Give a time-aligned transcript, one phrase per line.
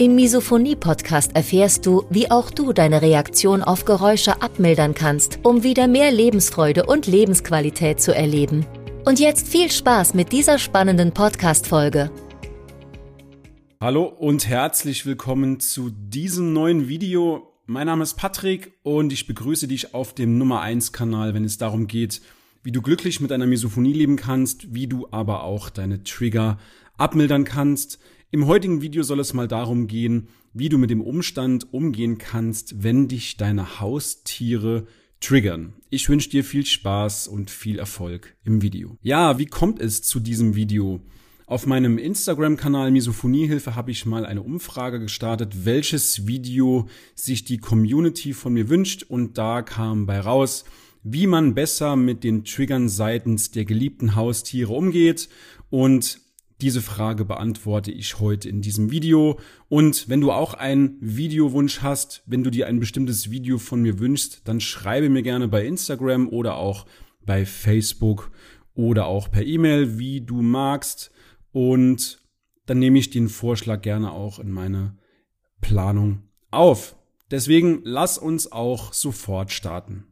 [0.00, 5.88] Im Misophonie-Podcast erfährst du, wie auch du deine Reaktion auf Geräusche abmildern kannst, um wieder
[5.88, 8.64] mehr Lebensfreude und Lebensqualität zu erleben.
[9.04, 12.10] Und jetzt viel Spaß mit dieser spannenden Podcast-Folge.
[13.82, 19.68] Hallo und herzlich willkommen zu diesem neuen Video mein Name ist Patrick und ich begrüße
[19.68, 22.22] dich auf dem Nummer 1 Kanal, wenn es darum geht,
[22.62, 26.56] wie du glücklich mit deiner Misophonie leben kannst, wie du aber auch deine Trigger
[26.96, 27.98] abmildern kannst.
[28.32, 32.84] Im heutigen Video soll es mal darum gehen, wie du mit dem Umstand umgehen kannst,
[32.84, 34.86] wenn dich deine Haustiere
[35.18, 35.72] triggern.
[35.90, 38.96] Ich wünsche dir viel Spaß und viel Erfolg im Video.
[39.02, 41.00] Ja, wie kommt es zu diesem Video?
[41.46, 48.32] Auf meinem Instagram-Kanal Misophoniehilfe habe ich mal eine Umfrage gestartet, welches Video sich die Community
[48.32, 50.64] von mir wünscht und da kam bei raus,
[51.02, 55.28] wie man besser mit den Triggern seitens der geliebten Haustiere umgeht
[55.68, 56.20] und
[56.62, 59.38] diese Frage beantworte ich heute in diesem Video.
[59.68, 63.98] Und wenn du auch einen Videowunsch hast, wenn du dir ein bestimmtes Video von mir
[63.98, 66.86] wünschst, dann schreibe mir gerne bei Instagram oder auch
[67.24, 68.30] bei Facebook
[68.74, 71.10] oder auch per E-Mail, wie du magst.
[71.52, 72.20] Und
[72.66, 74.96] dann nehme ich den Vorschlag gerne auch in meine
[75.60, 76.96] Planung auf.
[77.30, 80.09] Deswegen lass uns auch sofort starten.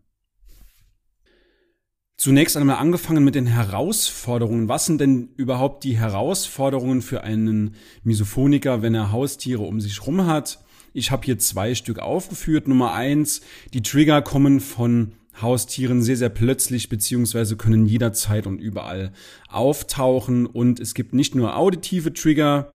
[2.21, 4.67] Zunächst einmal angefangen mit den Herausforderungen.
[4.67, 10.27] Was sind denn überhaupt die Herausforderungen für einen Misophoniker, wenn er Haustiere um sich rum
[10.27, 10.59] hat?
[10.93, 12.67] Ich habe hier zwei Stück aufgeführt.
[12.67, 13.41] Nummer eins,
[13.73, 19.13] die Trigger kommen von Haustieren sehr, sehr plötzlich beziehungsweise können jederzeit und überall
[19.49, 20.47] auftauchen.
[20.47, 22.73] Und es gibt nicht nur auditive Trigger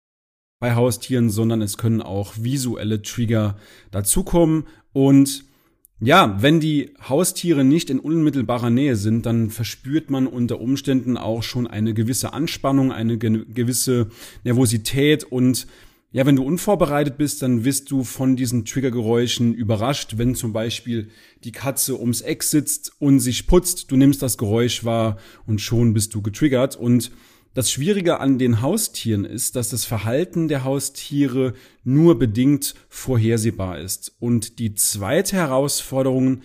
[0.62, 3.58] bei Haustieren, sondern es können auch visuelle Trigger
[3.92, 4.68] dazukommen.
[4.94, 5.44] Und
[6.06, 11.44] ja, wenn die Haustiere nicht in unmittelbarer Nähe sind, dann verspürt man unter Umständen auch
[11.44, 14.08] schon eine gewisse Anspannung, eine gewisse
[14.44, 15.68] Nervosität und
[16.14, 21.10] ja, wenn du unvorbereitet bist, dann wirst du von diesen Triggergeräuschen überrascht, wenn zum Beispiel
[21.44, 25.96] die Katze ums Eck sitzt und sich putzt, du nimmst das Geräusch wahr und schon
[25.96, 26.76] bist du getriggert.
[26.76, 27.10] Und
[27.54, 31.54] das Schwierige an den Haustieren ist, dass das Verhalten der Haustiere
[31.84, 34.16] nur bedingt vorhersehbar ist.
[34.20, 36.42] Und die zweite Herausforderung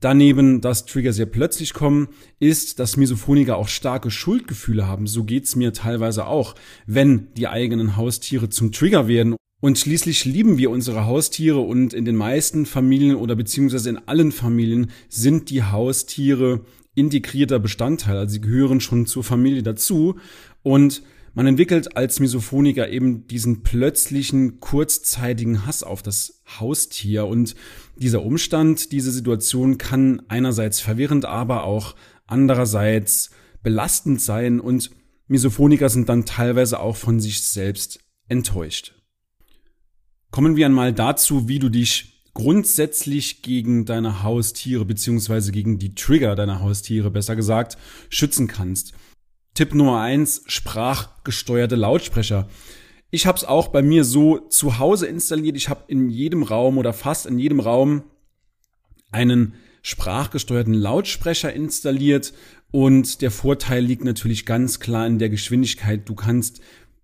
[0.00, 2.08] Daneben, dass Trigger sehr plötzlich kommen,
[2.38, 5.06] ist, dass Misophoniker auch starke Schuldgefühle haben.
[5.06, 6.54] So geht's mir teilweise auch,
[6.86, 9.36] wenn die eigenen Haustiere zum Trigger werden.
[9.60, 14.32] Und schließlich lieben wir unsere Haustiere und in den meisten Familien oder beziehungsweise in allen
[14.32, 16.60] Familien sind die Haustiere
[16.96, 18.16] integrierter Bestandteil.
[18.16, 20.18] Also sie gehören schon zur Familie dazu.
[20.62, 21.02] Und
[21.34, 27.54] man entwickelt als Misophoniker eben diesen plötzlichen, kurzzeitigen Hass auf das Haustier und
[27.96, 31.94] dieser Umstand, diese Situation kann einerseits verwirrend, aber auch
[32.26, 33.30] andererseits
[33.62, 34.90] belastend sein und
[35.28, 38.94] Misophoniker sind dann teilweise auch von sich selbst enttäuscht.
[40.30, 46.36] Kommen wir einmal dazu, wie du dich grundsätzlich gegen deine Haustiere beziehungsweise gegen die Trigger
[46.36, 47.78] deiner Haustiere, besser gesagt,
[48.10, 48.92] schützen kannst.
[49.54, 52.46] Tipp Nummer eins: sprachgesteuerte Lautsprecher.
[53.10, 55.56] Ich habe es auch bei mir so zu Hause installiert.
[55.56, 58.02] Ich habe in jedem Raum oder fast in jedem Raum
[59.10, 62.34] einen sprachgesteuerten Lautsprecher installiert
[62.70, 66.06] und der Vorteil liegt natürlich ganz klar in der Geschwindigkeit.
[66.06, 66.60] Du kannst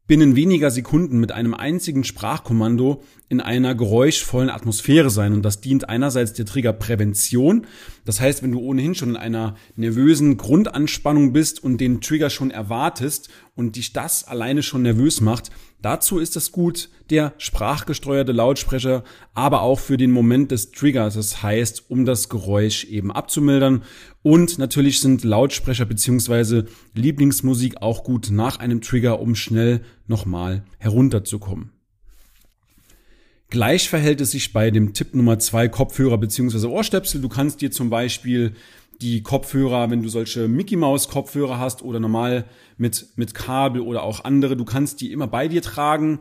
[0.06, 5.32] binnen weniger Sekunden mit einem einzigen Sprachkommando in einer geräuschvollen Atmosphäre sein.
[5.32, 7.66] Und das dient einerseits der Triggerprävention.
[8.04, 12.50] Das heißt, wenn du ohnehin schon in einer nervösen Grundanspannung bist und den Trigger schon
[12.50, 15.50] erwartest und dich das alleine schon nervös macht,
[15.82, 21.14] dazu ist es gut, der sprachgesteuerte Lautsprecher, aber auch für den Moment des Triggers.
[21.14, 23.82] Das heißt, um das Geräusch eben abzumildern.
[24.22, 31.72] Und natürlich sind Lautsprecher beziehungsweise Lieblingsmusik auch gut nach einem Trigger, um schnell nochmal herunterzukommen.
[33.52, 37.20] Gleich verhält es sich bei dem Tipp Nummer zwei Kopfhörer beziehungsweise Ohrstöpsel.
[37.20, 38.54] Du kannst dir zum Beispiel
[39.02, 42.46] die Kopfhörer, wenn du solche Mickey Maus Kopfhörer hast oder normal
[42.76, 46.20] mit, mit Kabel oder auch andere, du kannst die immer bei dir tragen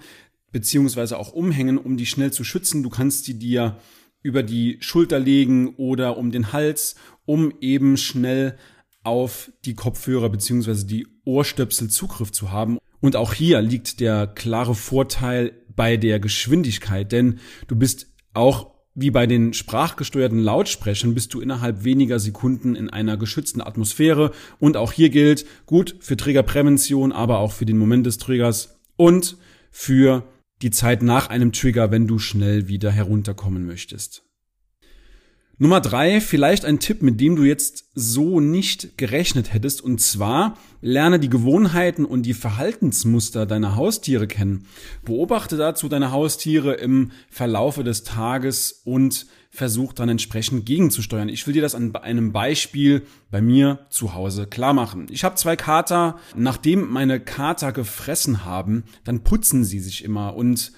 [0.52, 2.84] beziehungsweise auch umhängen, um die schnell zu schützen.
[2.84, 3.78] Du kannst die dir
[4.22, 6.96] über die Schulter legen oder um den Hals,
[7.26, 8.58] um eben schnell
[9.04, 12.78] auf die Kopfhörer beziehungsweise die Ohrstöpsel Zugriff zu haben.
[13.00, 19.12] Und auch hier liegt der klare Vorteil bei der Geschwindigkeit, denn du bist auch wie
[19.12, 24.92] bei den sprachgesteuerten Lautsprechern bist du innerhalb weniger Sekunden in einer geschützten Atmosphäre und auch
[24.92, 29.38] hier gilt gut für Triggerprävention, aber auch für den Moment des Triggers und
[29.72, 30.24] für
[30.62, 34.24] die Zeit nach einem Trigger, wenn du schnell wieder herunterkommen möchtest.
[35.62, 39.84] Nummer drei, vielleicht ein Tipp, mit dem du jetzt so nicht gerechnet hättest.
[39.84, 44.66] Und zwar lerne die Gewohnheiten und die Verhaltensmuster deiner Haustiere kennen.
[45.06, 51.30] Beobachte dazu deine Haustiere im Verlaufe des Tages und versuch dann entsprechend gegenzusteuern.
[51.30, 55.10] Ich will dir das an einem Beispiel bei mir zu Hause klar machen.
[55.12, 56.18] Ich habe zwei Kater.
[56.36, 60.72] Nachdem meine Kater gefressen haben, dann putzen sie sich immer und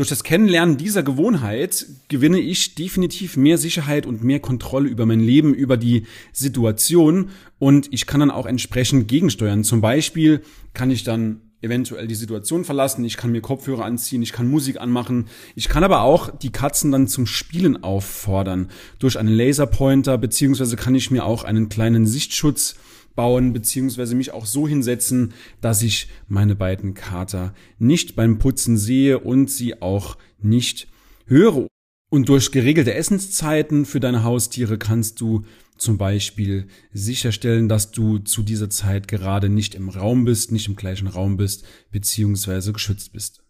[0.00, 5.20] durch das Kennenlernen dieser Gewohnheit gewinne ich definitiv mehr Sicherheit und mehr Kontrolle über mein
[5.20, 7.28] Leben, über die Situation.
[7.58, 9.62] Und ich kann dann auch entsprechend gegensteuern.
[9.62, 10.40] Zum Beispiel
[10.72, 14.80] kann ich dann eventuell die Situation verlassen, ich kann mir Kopfhörer anziehen, ich kann Musik
[14.80, 18.70] anmachen, ich kann aber auch die Katzen dann zum Spielen auffordern.
[19.00, 22.76] Durch einen Laserpointer, beziehungsweise kann ich mir auch einen kleinen Sichtschutz
[23.14, 29.18] bauen, beziehungsweise mich auch so hinsetzen, dass ich meine beiden Kater nicht beim Putzen sehe
[29.18, 30.88] und sie auch nicht
[31.26, 31.66] höre.
[32.10, 35.44] Und durch geregelte Essenszeiten für deine Haustiere kannst du
[35.78, 40.76] zum Beispiel sicherstellen, dass du zu dieser Zeit gerade nicht im Raum bist, nicht im
[40.76, 43.42] gleichen Raum bist, beziehungsweise geschützt bist.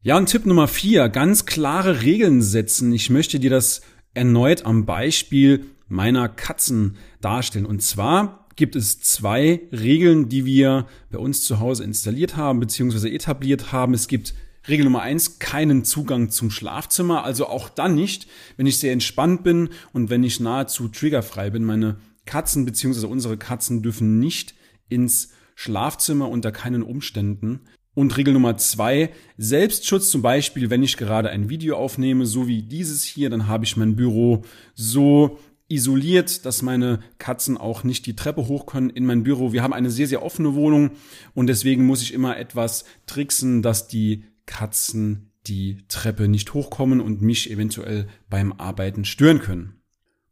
[0.00, 2.92] Ja, und Tipp Nummer vier, ganz klare Regeln setzen.
[2.92, 3.82] Ich möchte dir das
[4.14, 7.66] erneut am Beispiel meiner Katzen darstellen.
[7.66, 13.08] Und zwar gibt es zwei Regeln, die wir bei uns zu Hause installiert haben bzw.
[13.14, 13.94] etabliert haben.
[13.94, 14.34] Es gibt
[14.66, 18.26] Regel Nummer eins, keinen Zugang zum Schlafzimmer, also auch dann nicht,
[18.56, 21.64] wenn ich sehr entspannt bin und wenn ich nahezu triggerfrei bin.
[21.64, 23.06] Meine Katzen bzw.
[23.06, 24.54] unsere Katzen dürfen nicht
[24.88, 27.60] ins Schlafzimmer unter keinen Umständen.
[27.94, 32.62] Und Regel Nummer zwei, Selbstschutz zum Beispiel, wenn ich gerade ein Video aufnehme, so wie
[32.62, 34.44] dieses hier, dann habe ich mein Büro
[34.74, 35.38] so
[35.68, 39.52] isoliert, dass meine Katzen auch nicht die Treppe hoch können in mein Büro.
[39.52, 40.92] Wir haben eine sehr, sehr offene Wohnung
[41.34, 47.22] und deswegen muss ich immer etwas tricksen, dass die Katzen die Treppe nicht hochkommen und
[47.22, 49.74] mich eventuell beim Arbeiten stören können.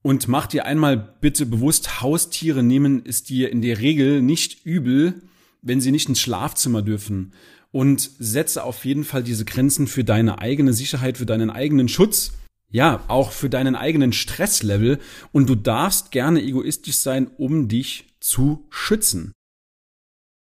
[0.02, 5.22] Und mach dir einmal bitte bewusst, Haustiere nehmen es dir in der Regel nicht übel,
[5.62, 7.32] wenn sie nicht ins Schlafzimmer dürfen.
[7.72, 12.32] Und setze auf jeden Fall diese Grenzen für deine eigene Sicherheit, für deinen eigenen Schutz
[12.68, 14.98] ja, auch für deinen eigenen Stresslevel
[15.32, 19.32] und du darfst gerne egoistisch sein, um dich zu schützen.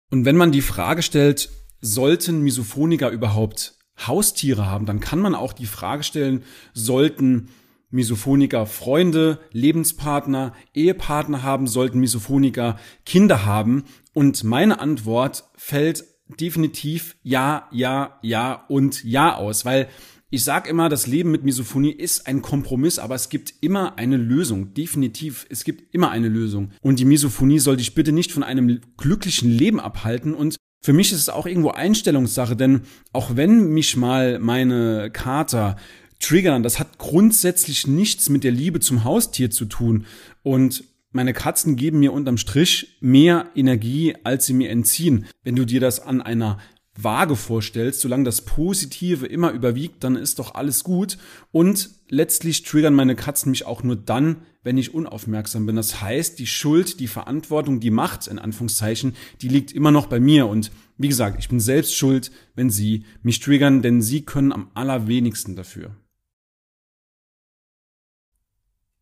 [0.09, 1.49] Und wenn man die Frage stellt,
[1.81, 3.75] sollten Misophoniker überhaupt
[4.05, 6.43] Haustiere haben, dann kann man auch die Frage stellen,
[6.73, 7.49] sollten
[7.89, 13.85] Misophoniker Freunde, Lebenspartner, Ehepartner haben, sollten Misophoniker Kinder haben?
[14.13, 19.87] Und meine Antwort fällt definitiv ja, ja, ja und ja aus, weil
[20.29, 24.17] ich sage immer, das Leben mit Misophonie ist ein Kompromiss, aber es gibt immer eine
[24.17, 24.73] Lösung.
[24.73, 26.71] Definitiv, es gibt immer eine Lösung.
[26.81, 30.33] Und die Misophonie soll dich bitte nicht von einem glücklichen Leben abhalten.
[30.33, 32.81] Und für mich ist es auch irgendwo Einstellungssache, denn
[33.13, 35.77] auch wenn mich mal meine Kater
[36.19, 40.05] triggern, das hat grundsätzlich nichts mit der Liebe zum Haustier zu tun.
[40.43, 45.25] Und meine Katzen geben mir unterm Strich mehr Energie, als sie mir entziehen.
[45.43, 46.59] Wenn du dir das an einer
[46.97, 51.17] vage vorstellst, solange das Positive immer überwiegt, dann ist doch alles gut.
[51.51, 55.75] Und letztlich triggern meine Katzen mich auch nur dann, wenn ich unaufmerksam bin.
[55.75, 60.19] Das heißt, die Schuld, die Verantwortung, die Macht, in Anführungszeichen, die liegt immer noch bei
[60.19, 60.47] mir.
[60.47, 64.69] Und wie gesagt, ich bin selbst schuld, wenn sie mich triggern, denn sie können am
[64.73, 65.95] allerwenigsten dafür.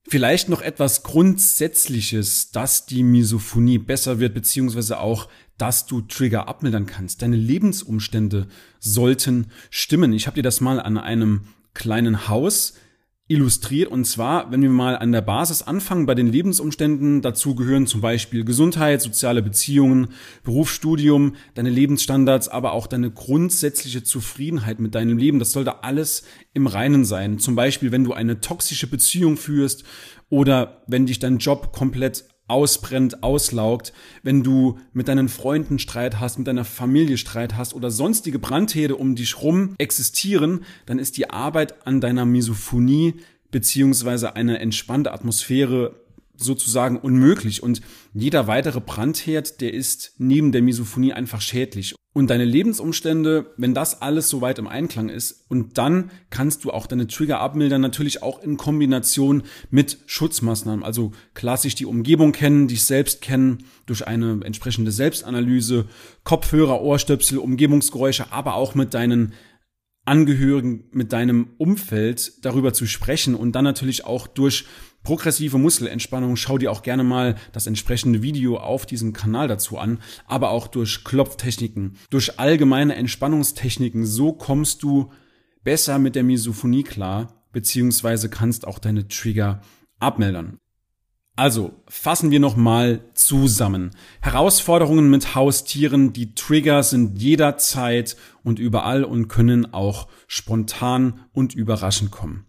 [0.08, 6.86] Vielleicht noch etwas Grundsätzliches, dass die Misophonie besser wird, beziehungsweise auch, dass du Trigger abmildern
[6.86, 7.22] kannst.
[7.22, 8.48] Deine Lebensumstände
[8.80, 10.14] sollten stimmen.
[10.14, 12.74] Ich habe dir das mal an einem kleinen Haus
[13.28, 13.90] illustriert.
[13.90, 18.02] Und zwar, wenn wir mal an der Basis anfangen, bei den Lebensumständen, dazu gehören zum
[18.02, 20.10] Beispiel Gesundheit, soziale Beziehungen,
[20.44, 25.40] Berufsstudium, deine Lebensstandards, aber auch deine grundsätzliche Zufriedenheit mit deinem Leben.
[25.40, 27.40] Das sollte alles im Reinen sein.
[27.40, 29.84] Zum Beispiel, wenn du eine toxische Beziehung führst
[30.30, 36.38] oder wenn dich dein Job komplett ausbrennt, auslaugt, wenn du mit deinen Freunden Streit hast,
[36.38, 41.30] mit deiner Familie Streit hast oder sonstige Brandherde um dich rum existieren, dann ist die
[41.30, 43.16] Arbeit an deiner Misophonie
[43.52, 45.96] beziehungsweise eine entspannte Atmosphäre
[46.38, 47.82] sozusagen unmöglich und
[48.14, 51.96] jeder weitere Brandherd, der ist neben der Misophonie einfach schädlich.
[52.18, 56.72] Und deine Lebensumstände, wenn das alles so weit im Einklang ist, und dann kannst du
[56.72, 60.86] auch deine Trigger abmildern, natürlich auch in Kombination mit Schutzmaßnahmen.
[60.86, 65.88] Also klassisch die Umgebung kennen, dich selbst kennen, durch eine entsprechende Selbstanalyse,
[66.24, 69.34] Kopfhörer, Ohrstöpsel, Umgebungsgeräusche, aber auch mit deinen
[70.06, 74.64] Angehörigen, mit deinem Umfeld darüber zu sprechen und dann natürlich auch durch
[75.06, 80.00] progressive Muskelentspannung, schau dir auch gerne mal das entsprechende Video auf diesem Kanal dazu an,
[80.28, 85.12] aber auch durch Klopftechniken, durch allgemeine Entspannungstechniken, so kommst du
[85.64, 89.62] besser mit der Misophonie klar, beziehungsweise kannst auch deine Trigger
[90.00, 90.58] abmildern.
[91.38, 93.92] Also fassen wir nochmal zusammen.
[94.22, 102.12] Herausforderungen mit Haustieren, die Trigger sind jederzeit und überall und können auch spontan und überraschend
[102.12, 102.46] kommen.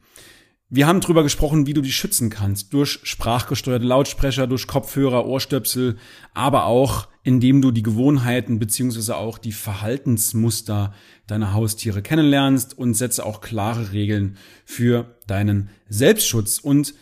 [0.76, 2.75] Wir haben drüber gesprochen, wie du die schützen kannst.
[2.75, 5.97] Durch sprachgesteuerte Lautsprecher, durch Kopfhörer, Ohrstöpsel,
[6.35, 10.92] aber auch indem du die Gewohnheiten beziehungsweise auch die Verhaltensmuster
[11.26, 16.59] deiner Haustiere kennenlernst und setze auch klare Regeln für deinen Selbstschutz.
[16.59, 16.92] Und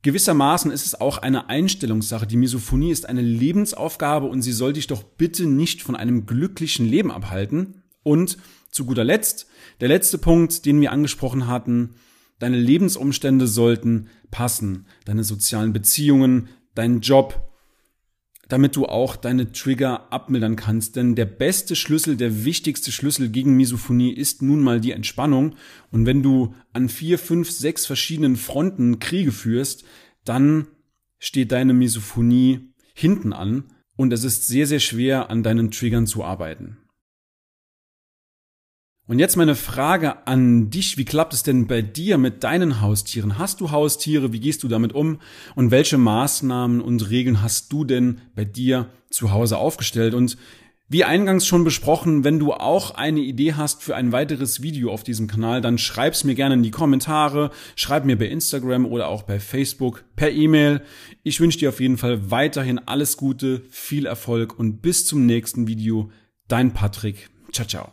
[0.00, 2.26] Gewissermaßen ist es auch eine Einstellungssache.
[2.26, 6.86] Die Misophonie ist eine Lebensaufgabe und sie soll dich doch bitte nicht von einem glücklichen
[6.86, 7.82] Leben abhalten.
[8.02, 8.38] Und
[8.70, 9.48] zu guter Letzt,
[9.82, 11.94] der letzte Punkt, den wir angesprochen hatten,
[12.38, 14.86] deine Lebensumstände sollten passen.
[15.04, 17.48] Deine sozialen Beziehungen, dein Job,
[18.48, 20.96] damit du auch deine Trigger abmildern kannst.
[20.96, 25.54] Denn der beste Schlüssel, der wichtigste Schlüssel gegen Misophonie ist nun mal die Entspannung.
[25.90, 29.84] Und wenn du an vier, fünf, sechs verschiedenen Fronten Kriege führst,
[30.24, 30.66] dann
[31.18, 33.64] steht deine Misophonie hinten an
[33.96, 36.78] und es ist sehr, sehr schwer, an deinen Triggern zu arbeiten.
[39.08, 40.98] Und jetzt meine Frage an dich.
[40.98, 43.38] Wie klappt es denn bei dir mit deinen Haustieren?
[43.38, 44.34] Hast du Haustiere?
[44.34, 45.18] Wie gehst du damit um?
[45.54, 50.12] Und welche Maßnahmen und Regeln hast du denn bei dir zu Hause aufgestellt?
[50.12, 50.36] Und
[50.90, 55.04] wie eingangs schon besprochen, wenn du auch eine Idee hast für ein weiteres Video auf
[55.04, 59.22] diesem Kanal, dann schreib's mir gerne in die Kommentare, schreib mir bei Instagram oder auch
[59.22, 60.82] bei Facebook per E-Mail.
[61.22, 65.66] Ich wünsche dir auf jeden Fall weiterhin alles Gute, viel Erfolg und bis zum nächsten
[65.66, 66.10] Video.
[66.46, 67.30] Dein Patrick.
[67.52, 67.92] Ciao, ciao.